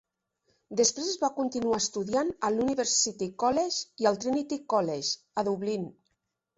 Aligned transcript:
Després 0.79 1.11
va 1.23 1.29
continuar 1.35 1.81
estudiant 1.83 2.33
a 2.49 2.53
l'University 2.55 3.31
College 3.47 3.79
i 4.05 4.13
al 4.15 4.21
Trinity 4.27 4.63
College, 4.77 5.17
a 5.41 5.49
Dublin. 5.55 5.91